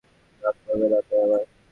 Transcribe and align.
মাপ 0.43 0.55
করবেন, 0.63 0.91
অন্যায় 0.91 1.23
আমার। 1.25 1.43